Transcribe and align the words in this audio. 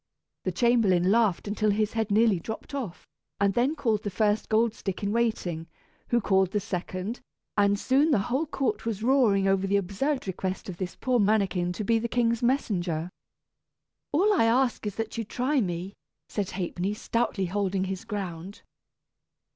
The 0.45 0.51
chamberlain 0.51 1.11
laughed 1.11 1.47
until 1.47 1.69
his 1.69 1.93
head 1.93 2.09
nearly 2.09 2.39
dropped 2.39 2.73
off, 2.73 3.05
and 3.39 3.53
then 3.53 3.75
called 3.75 4.01
the 4.01 4.09
first 4.09 4.49
Goldstick 4.49 5.03
in 5.03 5.11
waiting, 5.11 5.67
who 6.07 6.19
called 6.19 6.49
the 6.49 6.59
second, 6.59 7.19
and 7.55 7.79
soon 7.79 8.09
the 8.09 8.17
whole 8.25 8.47
court 8.47 8.83
was 8.83 9.03
roaring 9.03 9.47
over 9.47 9.67
the 9.67 9.77
absurd 9.77 10.25
request 10.25 10.69
of 10.69 10.77
this 10.77 10.95
poor 10.95 11.19
mannikin 11.19 11.71
to 11.73 11.83
be 11.83 11.99
the 11.99 12.07
king's 12.07 12.41
messenger. 12.41 13.11
"All 14.11 14.33
I 14.33 14.45
ask 14.45 14.87
is 14.87 14.95
that 14.95 15.19
you 15.19 15.23
try 15.23 15.61
me," 15.61 15.93
said 16.29 16.49
Ha'penny, 16.49 16.95
stoutly 16.95 17.45
holding 17.45 17.83
his 17.83 18.03
ground. 18.03 18.63